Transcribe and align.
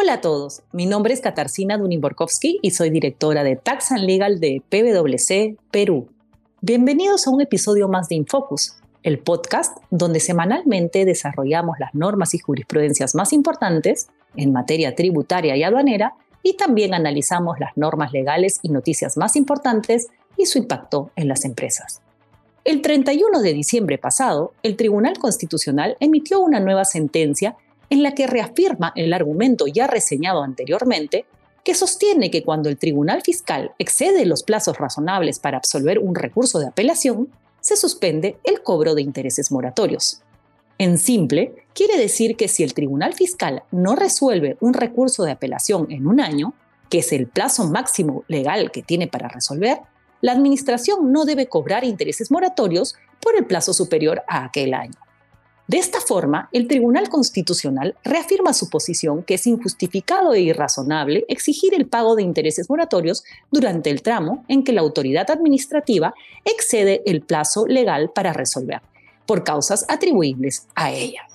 Hola 0.00 0.12
a 0.12 0.20
todos, 0.20 0.62
mi 0.70 0.86
nombre 0.86 1.12
es 1.12 1.20
Katarzyna 1.20 1.76
Dunimborkowski 1.76 2.60
y 2.62 2.70
soy 2.70 2.90
directora 2.90 3.42
de 3.42 3.56
Tax 3.56 3.90
and 3.90 4.04
Legal 4.04 4.38
de 4.38 4.62
PwC 4.68 5.56
Perú. 5.72 6.06
Bienvenidos 6.60 7.26
a 7.26 7.30
un 7.30 7.40
episodio 7.40 7.88
más 7.88 8.08
de 8.08 8.14
Infocus, 8.14 8.76
el 9.02 9.18
podcast 9.18 9.76
donde 9.90 10.20
semanalmente 10.20 11.04
desarrollamos 11.04 11.80
las 11.80 11.96
normas 11.96 12.32
y 12.34 12.38
jurisprudencias 12.38 13.16
más 13.16 13.32
importantes 13.32 14.06
en 14.36 14.52
materia 14.52 14.94
tributaria 14.94 15.56
y 15.56 15.64
aduanera 15.64 16.14
y 16.44 16.56
también 16.56 16.94
analizamos 16.94 17.58
las 17.58 17.76
normas 17.76 18.12
legales 18.12 18.60
y 18.62 18.68
noticias 18.68 19.16
más 19.16 19.34
importantes 19.34 20.06
y 20.36 20.46
su 20.46 20.58
impacto 20.58 21.10
en 21.16 21.26
las 21.26 21.44
empresas. 21.44 22.02
El 22.62 22.82
31 22.82 23.40
de 23.40 23.52
diciembre 23.52 23.98
pasado, 23.98 24.52
el 24.62 24.76
Tribunal 24.76 25.18
Constitucional 25.18 25.96
emitió 25.98 26.38
una 26.38 26.60
nueva 26.60 26.84
sentencia 26.84 27.56
en 27.90 28.02
la 28.02 28.14
que 28.14 28.26
reafirma 28.26 28.92
el 28.96 29.12
argumento 29.12 29.66
ya 29.66 29.86
reseñado 29.86 30.42
anteriormente, 30.42 31.24
que 31.64 31.74
sostiene 31.74 32.30
que 32.30 32.42
cuando 32.42 32.68
el 32.68 32.78
Tribunal 32.78 33.22
Fiscal 33.22 33.72
excede 33.78 34.24
los 34.24 34.42
plazos 34.42 34.78
razonables 34.78 35.38
para 35.38 35.58
absolver 35.58 35.98
un 35.98 36.14
recurso 36.14 36.58
de 36.58 36.66
apelación, 36.68 37.28
se 37.60 37.76
suspende 37.76 38.38
el 38.44 38.62
cobro 38.62 38.94
de 38.94 39.02
intereses 39.02 39.50
moratorios. 39.50 40.22
En 40.78 40.96
simple, 40.96 41.54
quiere 41.74 41.98
decir 41.98 42.36
que 42.36 42.48
si 42.48 42.62
el 42.62 42.72
Tribunal 42.72 43.14
Fiscal 43.14 43.64
no 43.72 43.96
resuelve 43.96 44.56
un 44.60 44.74
recurso 44.74 45.24
de 45.24 45.32
apelación 45.32 45.90
en 45.90 46.06
un 46.06 46.20
año, 46.20 46.54
que 46.88 47.00
es 47.00 47.12
el 47.12 47.26
plazo 47.26 47.66
máximo 47.66 48.24
legal 48.28 48.70
que 48.70 48.82
tiene 48.82 49.08
para 49.08 49.28
resolver, 49.28 49.78
la 50.20 50.32
Administración 50.32 51.12
no 51.12 51.24
debe 51.24 51.48
cobrar 51.48 51.84
intereses 51.84 52.30
moratorios 52.30 52.94
por 53.20 53.36
el 53.36 53.46
plazo 53.46 53.72
superior 53.72 54.22
a 54.28 54.44
aquel 54.44 54.74
año. 54.74 54.98
De 55.68 55.76
esta 55.76 56.00
forma, 56.00 56.48
el 56.52 56.66
Tribunal 56.66 57.10
Constitucional 57.10 57.94
reafirma 58.02 58.54
su 58.54 58.70
posición 58.70 59.22
que 59.22 59.34
es 59.34 59.46
injustificado 59.46 60.32
e 60.32 60.40
irrazonable 60.40 61.26
exigir 61.28 61.74
el 61.74 61.86
pago 61.86 62.16
de 62.16 62.22
intereses 62.22 62.70
moratorios 62.70 63.22
durante 63.50 63.90
el 63.90 64.00
tramo 64.00 64.46
en 64.48 64.64
que 64.64 64.72
la 64.72 64.80
autoridad 64.80 65.30
administrativa 65.30 66.14
excede 66.46 67.02
el 67.04 67.20
plazo 67.20 67.66
legal 67.66 68.10
para 68.14 68.32
resolver, 68.32 68.80
por 69.26 69.44
causas 69.44 69.84
atribuibles 69.90 70.66
a 70.74 70.90
ella. 70.90 71.28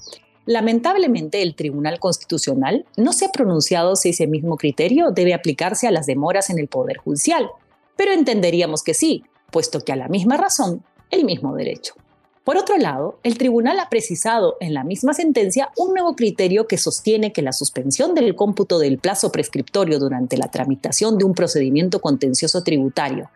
Lamentablemente, 0.47 1.43
el 1.43 1.53
Tribunal 1.53 1.99
Constitucional 1.99 2.87
no 2.97 3.13
se 3.13 3.25
ha 3.25 3.31
pronunciado 3.31 3.95
si 3.95 4.09
ese 4.09 4.25
mismo 4.25 4.57
criterio 4.57 5.11
debe 5.11 5.35
aplicarse 5.35 5.87
a 5.87 5.91
las 5.91 6.07
demoras 6.07 6.49
en 6.49 6.57
el 6.57 6.67
Poder 6.67 6.97
Judicial, 6.97 7.51
pero 7.95 8.11
entenderíamos 8.11 8.81
que 8.81 8.95
sí, 8.95 9.25
puesto 9.51 9.81
que 9.81 9.91
a 9.91 9.95
la 9.95 10.07
misma 10.07 10.37
razón, 10.37 10.83
el 11.11 11.23
mismo 11.23 11.55
derecho. 11.55 11.93
Por 12.43 12.57
otro 12.57 12.77
lado, 12.77 13.19
el 13.23 13.37
tribunal 13.37 13.79
ha 13.79 13.87
precisado 13.87 14.57
en 14.59 14.73
la 14.73 14.83
misma 14.83 15.13
sentencia 15.13 15.69
un 15.77 15.93
nuevo 15.93 16.13
criterio 16.15 16.67
que 16.67 16.77
sostiene 16.77 17.31
que 17.31 17.41
la 17.41 17.53
suspensión 17.53 18.15
del 18.15 18.35
cómputo 18.35 18.79
del 18.79 18.97
plazo 18.97 19.31
prescriptorio 19.31 19.97
durante 19.97 20.35
la 20.35 20.51
tramitación 20.51 21.17
de 21.17 21.23
un 21.23 21.35
procedimiento 21.35 22.01
contencioso 22.01 22.61
tributario, 22.61 23.29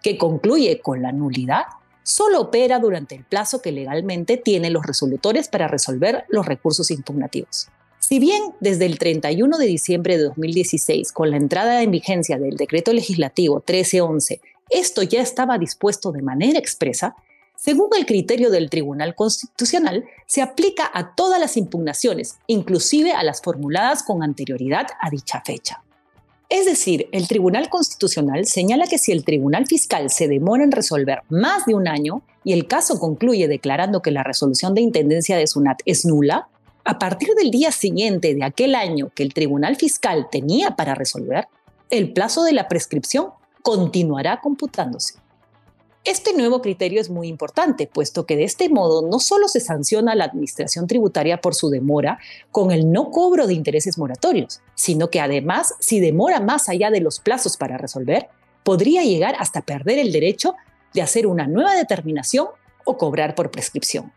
que 0.00 0.16
concluye 0.16 0.80
con 0.80 1.02
la 1.02 1.10
nulidad, 1.10 1.64
solo 2.04 2.40
opera 2.40 2.78
durante 2.78 3.16
el 3.16 3.24
plazo 3.24 3.60
que 3.62 3.72
legalmente 3.72 4.36
tienen 4.36 4.72
los 4.72 4.86
resolutores 4.86 5.48
para 5.48 5.66
resolver 5.66 6.24
los 6.28 6.46
recursos 6.46 6.92
impugnativos. 6.92 7.68
Si 7.98 8.20
bien 8.20 8.42
desde 8.60 8.86
el 8.86 8.98
31 8.98 9.58
de 9.58 9.66
diciembre 9.66 10.18
de 10.18 10.24
2016, 10.24 11.10
con 11.12 11.30
la 11.30 11.36
entrada 11.36 11.82
en 11.82 11.90
vigencia 11.90 12.38
del 12.38 12.56
decreto 12.56 12.92
legislativo 12.92 13.56
1311, 13.56 14.40
esto 14.70 15.02
ya 15.02 15.20
estaba 15.20 15.58
dispuesto 15.58 16.12
de 16.12 16.22
manera 16.22 16.58
expresa, 16.58 17.16
según 17.64 17.90
el 17.96 18.06
criterio 18.06 18.50
del 18.50 18.70
Tribunal 18.70 19.14
Constitucional, 19.14 20.04
se 20.26 20.42
aplica 20.42 20.90
a 20.92 21.14
todas 21.14 21.38
las 21.38 21.56
impugnaciones, 21.56 22.38
inclusive 22.48 23.12
a 23.12 23.22
las 23.22 23.40
formuladas 23.40 24.02
con 24.02 24.24
anterioridad 24.24 24.88
a 25.00 25.10
dicha 25.10 25.42
fecha. 25.46 25.80
Es 26.48 26.66
decir, 26.66 27.08
el 27.12 27.28
Tribunal 27.28 27.68
Constitucional 27.68 28.46
señala 28.46 28.88
que 28.88 28.98
si 28.98 29.12
el 29.12 29.24
Tribunal 29.24 29.68
Fiscal 29.68 30.10
se 30.10 30.26
demora 30.26 30.64
en 30.64 30.72
resolver 30.72 31.20
más 31.28 31.64
de 31.64 31.76
un 31.76 31.86
año 31.86 32.22
y 32.42 32.52
el 32.52 32.66
caso 32.66 32.98
concluye 32.98 33.46
declarando 33.46 34.02
que 34.02 34.10
la 34.10 34.24
resolución 34.24 34.74
de 34.74 34.80
intendencia 34.80 35.36
de 35.36 35.46
SUNAT 35.46 35.82
es 35.84 36.04
nula, 36.04 36.48
a 36.84 36.98
partir 36.98 37.28
del 37.36 37.52
día 37.52 37.70
siguiente 37.70 38.34
de 38.34 38.42
aquel 38.42 38.74
año 38.74 39.12
que 39.14 39.22
el 39.22 39.34
Tribunal 39.34 39.76
Fiscal 39.76 40.26
tenía 40.32 40.74
para 40.74 40.96
resolver, 40.96 41.46
el 41.90 42.12
plazo 42.12 42.42
de 42.42 42.54
la 42.54 42.66
prescripción 42.66 43.28
continuará 43.62 44.40
computándose. 44.40 45.21
Este 46.04 46.34
nuevo 46.34 46.62
criterio 46.62 47.00
es 47.00 47.10
muy 47.10 47.28
importante, 47.28 47.86
puesto 47.86 48.26
que 48.26 48.36
de 48.36 48.42
este 48.42 48.68
modo 48.68 49.06
no 49.06 49.20
solo 49.20 49.46
se 49.46 49.60
sanciona 49.60 50.12
a 50.12 50.14
la 50.16 50.24
Administración 50.24 50.88
Tributaria 50.88 51.40
por 51.40 51.54
su 51.54 51.70
demora 51.70 52.18
con 52.50 52.72
el 52.72 52.90
no 52.90 53.12
cobro 53.12 53.46
de 53.46 53.54
intereses 53.54 53.98
moratorios, 53.98 54.60
sino 54.74 55.10
que 55.10 55.20
además, 55.20 55.74
si 55.78 56.00
demora 56.00 56.40
más 56.40 56.68
allá 56.68 56.90
de 56.90 57.00
los 57.00 57.20
plazos 57.20 57.56
para 57.56 57.78
resolver, 57.78 58.28
podría 58.64 59.04
llegar 59.04 59.36
hasta 59.38 59.62
perder 59.62 60.00
el 60.00 60.10
derecho 60.10 60.56
de 60.92 61.02
hacer 61.02 61.24
una 61.24 61.46
nueva 61.46 61.76
determinación 61.76 62.48
o 62.84 62.98
cobrar 62.98 63.36
por 63.36 63.52
prescripción. 63.52 64.12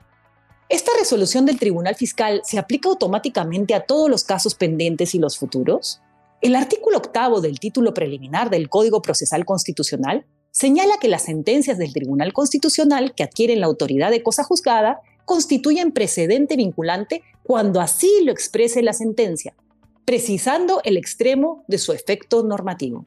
¿Esta 0.69 0.91
resolución 0.97 1.45
del 1.45 1.59
Tribunal 1.59 1.93
Fiscal 1.93 2.41
se 2.43 2.57
aplica 2.57 2.89
automáticamente 2.89 3.75
a 3.75 3.85
todos 3.85 4.09
los 4.09 4.23
casos 4.23 4.55
pendientes 4.55 5.13
y 5.13 5.19
los 5.19 5.37
futuros? 5.37 6.01
El 6.41 6.55
artículo 6.55 6.97
octavo 6.97 7.41
del 7.41 7.59
título 7.59 7.93
preliminar 7.93 8.49
del 8.49 8.69
Código 8.69 9.03
Procesal 9.03 9.45
Constitucional 9.45 10.25
señala 10.55 10.97
que 11.01 11.09
las 11.09 11.23
sentencias 11.23 11.77
del 11.77 11.91
Tribunal 11.91 12.31
Constitucional 12.31 13.13
que 13.13 13.23
adquieren 13.23 13.59
la 13.59 13.65
autoridad 13.65 14.09
de 14.09 14.23
cosa 14.23 14.45
juzgada 14.45 15.01
constituyen 15.25 15.91
precedente 15.91 16.55
vinculante 16.55 17.23
cuando 17.43 17.81
así 17.81 18.09
lo 18.23 18.31
exprese 18.31 18.81
la 18.81 18.93
sentencia, 18.93 19.53
precisando 20.05 20.79
el 20.85 20.95
extremo 20.95 21.65
de 21.67 21.77
su 21.77 21.91
efecto 21.91 22.41
normativo. 22.43 23.05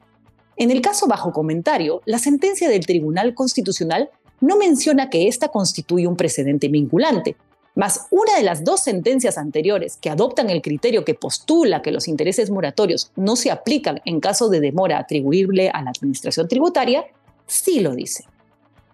En 0.57 0.69
el 0.69 0.81
caso 0.81 1.07
bajo 1.07 1.33
comentario, 1.33 2.03
la 2.05 2.19
sentencia 2.19 2.69
del 2.69 2.85
Tribunal 2.85 3.33
Constitucional 3.33 4.11
no 4.41 4.55
menciona 4.55 5.09
que 5.09 5.27
ésta 5.27 5.47
constituye 5.47 6.05
un 6.05 6.17
precedente 6.17 6.67
vinculante, 6.67 7.35
mas 7.73 8.07
una 8.11 8.35
de 8.35 8.43
las 8.43 8.63
dos 8.63 8.81
sentencias 8.81 9.39
anteriores 9.39 9.97
que 9.99 10.11
adoptan 10.11 10.51
el 10.51 10.61
criterio 10.61 11.03
que 11.03 11.15
postula 11.15 11.81
que 11.81 11.91
los 11.91 12.07
intereses 12.07 12.51
moratorios 12.51 13.11
no 13.15 13.35
se 13.35 13.49
aplican 13.49 14.01
en 14.05 14.19
caso 14.19 14.49
de 14.49 14.59
demora 14.59 14.99
atribuible 14.99 15.69
a 15.69 15.81
la 15.81 15.89
administración 15.89 16.47
tributaria 16.47 17.05
sí 17.49 17.81
lo 17.81 17.93
dice. 17.95 18.25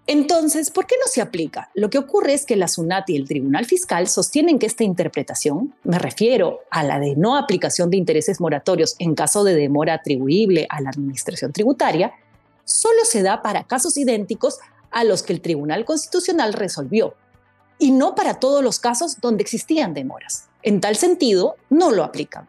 Entonces, 0.08 0.70
¿por 0.70 0.86
qué 0.86 0.96
no 1.04 1.08
se 1.08 1.22
aplica? 1.22 1.72
Lo 1.74 1.90
que 1.90 1.98
ocurre 1.98 2.34
es 2.34 2.46
que 2.46 2.56
la 2.56 2.68
SUNAT 2.68 3.10
y 3.10 3.16
el 3.16 3.28
Tribunal 3.28 3.66
Fiscal 3.66 4.08
sostienen 4.08 4.60
que 4.60 4.68
esta 4.68 4.84
interpretación, 4.84 5.74
me 5.84 5.98
refiero 5.98 6.60
a 6.70 6.84
la 6.84 7.00
de 7.00 7.16
no 7.16 7.38
aplicación 7.38 7.90
de 7.90 7.98
intereses 7.98 8.40
moratorios 8.40 8.96
en 9.00 9.16
caso 9.16 9.44
de 9.44 9.56
demora 9.56 9.96
atribuible 9.96 10.68
a 10.70 10.80
la 10.82 10.92
Administración 10.92 11.54
Tributaria, 11.54 12.14
solo 12.66 13.04
se 13.04 13.24
da 13.24 13.42
para 13.42 13.64
casos 13.64 13.98
idénticos 13.98 14.60
a 14.92 15.04
los 15.04 15.24
que 15.24 15.34
el 15.34 15.42
Tribunal 15.42 15.86
Constitucional 15.86 16.54
resolvió, 16.54 17.16
y 17.80 17.92
no 17.92 18.14
para 18.14 18.36
todos 18.36 18.64
los 18.64 18.80
casos 18.80 19.20
donde 19.22 19.42
existían 19.42 19.96
demoras. 19.96 20.50
En 20.62 20.82
tal 20.82 20.96
sentido, 20.96 21.56
no 21.70 21.92
lo 21.92 22.04
aplican. 22.04 22.48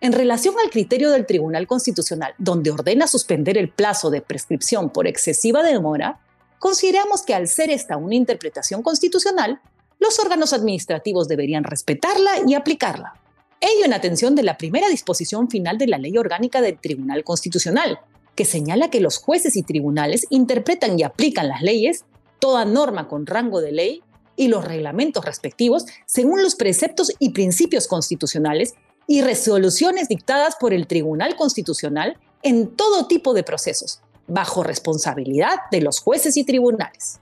En 0.00 0.12
relación 0.12 0.54
al 0.62 0.70
criterio 0.70 1.10
del 1.10 1.26
Tribunal 1.26 1.66
Constitucional, 1.66 2.34
donde 2.38 2.70
ordena 2.70 3.06
suspender 3.06 3.56
el 3.56 3.70
plazo 3.70 4.10
de 4.10 4.20
prescripción 4.20 4.90
por 4.90 5.06
excesiva 5.06 5.62
demora, 5.62 6.20
consideramos 6.58 7.22
que 7.22 7.34
al 7.34 7.48
ser 7.48 7.70
esta 7.70 7.96
una 7.96 8.14
interpretación 8.14 8.82
constitucional, 8.82 9.60
los 9.98 10.18
órganos 10.18 10.52
administrativos 10.52 11.28
deberían 11.28 11.64
respetarla 11.64 12.30
y 12.46 12.54
aplicarla. 12.54 13.14
Ello 13.60 13.86
en 13.86 13.94
atención 13.94 14.34
de 14.34 14.42
la 14.42 14.58
primera 14.58 14.88
disposición 14.88 15.48
final 15.48 15.78
de 15.78 15.86
la 15.86 15.98
Ley 15.98 16.16
Orgánica 16.18 16.60
del 16.60 16.78
Tribunal 16.78 17.24
Constitucional, 17.24 17.98
que 18.34 18.44
señala 18.44 18.90
que 18.90 19.00
los 19.00 19.16
jueces 19.16 19.56
y 19.56 19.62
tribunales 19.62 20.26
interpretan 20.28 20.98
y 20.98 21.04
aplican 21.04 21.48
las 21.48 21.62
leyes, 21.62 22.04
toda 22.38 22.66
norma 22.66 23.08
con 23.08 23.24
rango 23.24 23.62
de 23.62 23.72
ley 23.72 24.02
y 24.36 24.48
los 24.48 24.62
reglamentos 24.62 25.24
respectivos 25.24 25.86
según 26.04 26.42
los 26.42 26.54
preceptos 26.54 27.12
y 27.18 27.30
principios 27.30 27.88
constitucionales 27.88 28.74
y 29.06 29.22
resoluciones 29.22 30.08
dictadas 30.08 30.56
por 30.56 30.72
el 30.72 30.86
Tribunal 30.86 31.36
Constitucional 31.36 32.18
en 32.42 32.74
todo 32.76 33.06
tipo 33.06 33.34
de 33.34 33.42
procesos, 33.42 34.00
bajo 34.26 34.62
responsabilidad 34.62 35.56
de 35.70 35.80
los 35.80 36.00
jueces 36.00 36.36
y 36.36 36.44
tribunales. 36.44 37.20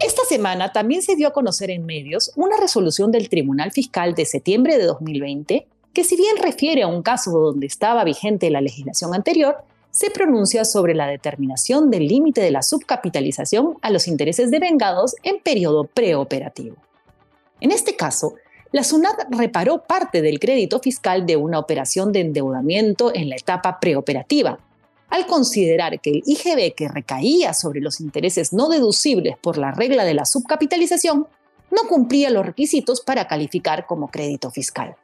Esta 0.00 0.24
semana 0.28 0.72
también 0.72 1.02
se 1.02 1.16
dio 1.16 1.28
a 1.28 1.32
conocer 1.32 1.70
en 1.70 1.84
medios 1.84 2.32
una 2.36 2.56
resolución 2.56 3.10
del 3.10 3.28
Tribunal 3.28 3.72
Fiscal 3.72 4.14
de 4.14 4.24
septiembre 4.24 4.78
de 4.78 4.84
2020 4.84 5.66
que 5.92 6.04
si 6.04 6.16
bien 6.16 6.36
refiere 6.36 6.82
a 6.82 6.86
un 6.86 7.02
caso 7.02 7.30
donde 7.30 7.66
estaba 7.66 8.04
vigente 8.04 8.50
la 8.50 8.60
legislación 8.60 9.14
anterior, 9.14 9.64
se 9.90 10.10
pronuncia 10.10 10.64
sobre 10.64 10.94
la 10.94 11.08
determinación 11.08 11.90
del 11.90 12.06
límite 12.06 12.40
de 12.40 12.52
la 12.52 12.62
subcapitalización 12.62 13.76
a 13.82 13.90
los 13.90 14.06
intereses 14.06 14.50
devengados 14.50 15.16
en 15.22 15.40
periodo 15.40 15.84
preoperativo. 15.84 16.76
En 17.60 17.72
este 17.72 17.96
caso, 17.96 18.34
la 18.72 18.84
SUNAT 18.84 19.26
reparó 19.30 19.82
parte 19.82 20.22
del 20.22 20.38
crédito 20.38 20.78
fiscal 20.78 21.26
de 21.26 21.36
una 21.36 21.58
operación 21.58 22.12
de 22.12 22.20
endeudamiento 22.20 23.12
en 23.12 23.28
la 23.28 23.34
etapa 23.34 23.80
preoperativa, 23.80 24.60
al 25.08 25.26
considerar 25.26 26.00
que 26.00 26.10
el 26.10 26.22
IGB 26.24 26.74
que 26.76 26.86
recaía 26.86 27.52
sobre 27.52 27.80
los 27.80 28.00
intereses 28.00 28.52
no 28.52 28.68
deducibles 28.68 29.36
por 29.38 29.58
la 29.58 29.72
regla 29.72 30.04
de 30.04 30.14
la 30.14 30.24
subcapitalización 30.24 31.26
no 31.72 31.88
cumplía 31.88 32.30
los 32.30 32.46
requisitos 32.46 33.00
para 33.00 33.26
calificar 33.26 33.86
como 33.86 34.08
crédito 34.08 34.52
fiscal. 34.52 34.96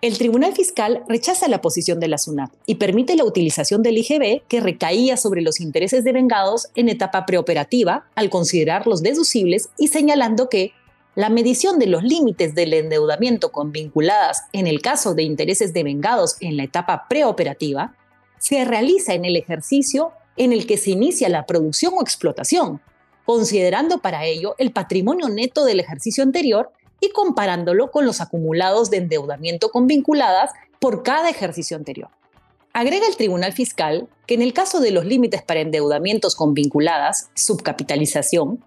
El 0.00 0.16
Tribunal 0.16 0.52
Fiscal 0.54 1.02
rechaza 1.08 1.48
la 1.48 1.60
posición 1.60 1.98
de 1.98 2.06
la 2.06 2.18
SUNAT 2.18 2.52
y 2.66 2.76
permite 2.76 3.16
la 3.16 3.24
utilización 3.24 3.82
del 3.82 3.98
IGB 3.98 4.42
que 4.46 4.60
recaía 4.60 5.16
sobre 5.16 5.42
los 5.42 5.58
intereses 5.58 6.04
devengados 6.04 6.68
en 6.76 6.88
etapa 6.88 7.26
preoperativa 7.26 8.06
al 8.14 8.30
considerarlos 8.30 9.02
deducibles 9.02 9.70
y 9.76 9.88
señalando 9.88 10.48
que 10.48 10.72
la 11.16 11.30
medición 11.30 11.80
de 11.80 11.88
los 11.88 12.04
límites 12.04 12.54
del 12.54 12.74
endeudamiento 12.74 13.50
con 13.50 13.72
vinculadas 13.72 14.44
en 14.52 14.68
el 14.68 14.80
caso 14.82 15.14
de 15.14 15.24
intereses 15.24 15.72
devengados 15.72 16.36
en 16.38 16.56
la 16.56 16.62
etapa 16.62 17.06
preoperativa 17.08 17.96
se 18.38 18.64
realiza 18.64 19.14
en 19.14 19.24
el 19.24 19.34
ejercicio 19.34 20.12
en 20.36 20.52
el 20.52 20.68
que 20.68 20.76
se 20.76 20.90
inicia 20.90 21.28
la 21.28 21.44
producción 21.44 21.94
o 21.96 22.02
explotación, 22.02 22.80
considerando 23.26 23.98
para 23.98 24.26
ello 24.26 24.54
el 24.58 24.70
patrimonio 24.70 25.28
neto 25.28 25.64
del 25.64 25.80
ejercicio 25.80 26.22
anterior 26.22 26.70
y 27.00 27.10
comparándolo 27.10 27.90
con 27.90 28.06
los 28.06 28.20
acumulados 28.20 28.90
de 28.90 28.98
endeudamiento 28.98 29.70
con 29.70 29.86
vinculadas 29.86 30.52
por 30.78 31.02
cada 31.02 31.28
ejercicio 31.28 31.76
anterior. 31.76 32.10
Agrega 32.72 33.06
el 33.06 33.16
Tribunal 33.16 33.52
Fiscal 33.52 34.08
que 34.26 34.34
en 34.34 34.42
el 34.42 34.52
caso 34.52 34.80
de 34.80 34.90
los 34.90 35.04
límites 35.04 35.42
para 35.42 35.60
endeudamientos 35.60 36.36
con 36.36 36.54
vinculadas, 36.54 37.30
subcapitalización, 37.34 38.62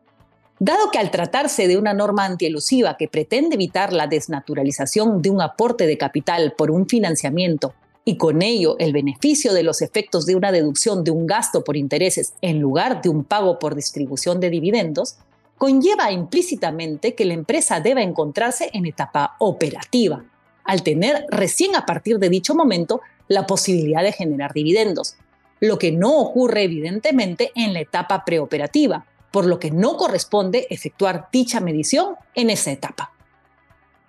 dado 0.59 0.91
que 0.91 0.99
al 0.99 1.11
tratarse 1.11 1.67
de 1.67 1.77
una 1.77 1.93
norma 1.93 2.25
antielusiva 2.25 2.97
que 2.97 3.07
pretende 3.07 3.55
evitar 3.55 3.93
la 3.93 4.07
desnaturalización 4.07 5.21
de 5.21 5.29
un 5.29 5.41
aporte 5.41 5.87
de 5.87 5.97
capital 5.97 6.53
por 6.57 6.71
un 6.71 6.87
financiamiento 6.87 7.73
y 8.05 8.17
con 8.17 8.41
ello 8.41 8.75
el 8.79 8.93
beneficio 8.93 9.53
de 9.53 9.63
los 9.63 9.81
efectos 9.81 10.25
de 10.25 10.35
una 10.35 10.51
deducción 10.51 11.03
de 11.03 11.11
un 11.11 11.27
gasto 11.27 11.63
por 11.63 11.77
intereses 11.77 12.33
en 12.41 12.59
lugar 12.59 13.01
de 13.01 13.09
un 13.09 13.23
pago 13.23 13.59
por 13.59 13.75
distribución 13.75 14.39
de 14.39 14.49
dividendos, 14.49 15.17
conlleva 15.61 16.11
implícitamente 16.11 17.13
que 17.13 17.23
la 17.23 17.35
empresa 17.35 17.81
deba 17.81 18.01
encontrarse 18.01 18.71
en 18.73 18.87
etapa 18.87 19.35
operativa, 19.37 20.25
al 20.63 20.81
tener 20.81 21.27
recién 21.29 21.75
a 21.75 21.85
partir 21.85 22.17
de 22.17 22.29
dicho 22.29 22.55
momento 22.55 22.99
la 23.27 23.45
posibilidad 23.45 24.01
de 24.01 24.11
generar 24.11 24.53
dividendos, 24.53 25.17
lo 25.59 25.77
que 25.77 25.91
no 25.91 26.17
ocurre 26.17 26.63
evidentemente 26.63 27.51
en 27.53 27.73
la 27.73 27.79
etapa 27.79 28.25
preoperativa, 28.25 29.05
por 29.29 29.45
lo 29.45 29.59
que 29.59 29.69
no 29.69 29.97
corresponde 29.97 30.65
efectuar 30.71 31.27
dicha 31.31 31.59
medición 31.59 32.15
en 32.33 32.49
esa 32.49 32.71
etapa. 32.71 33.13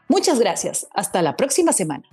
Muchas 0.08 0.38
gracias, 0.38 0.86
hasta 0.94 1.20
la 1.20 1.36
próxima 1.36 1.74
semana. 1.74 2.04